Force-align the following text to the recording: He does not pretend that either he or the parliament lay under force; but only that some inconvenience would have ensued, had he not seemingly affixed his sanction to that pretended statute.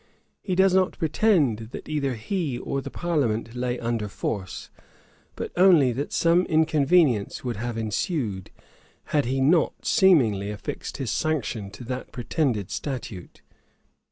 He 0.41 0.55
does 0.55 0.73
not 0.73 0.97
pretend 0.97 1.69
that 1.73 1.87
either 1.87 2.15
he 2.15 2.57
or 2.57 2.81
the 2.81 2.89
parliament 2.89 3.53
lay 3.53 3.77
under 3.79 4.07
force; 4.07 4.71
but 5.35 5.51
only 5.55 5.91
that 5.91 6.11
some 6.11 6.47
inconvenience 6.47 7.43
would 7.43 7.57
have 7.57 7.77
ensued, 7.77 8.49
had 9.13 9.25
he 9.25 9.39
not 9.39 9.85
seemingly 9.85 10.49
affixed 10.49 10.97
his 10.97 11.11
sanction 11.11 11.69
to 11.69 11.83
that 11.83 12.11
pretended 12.11 12.71
statute. 12.71 13.43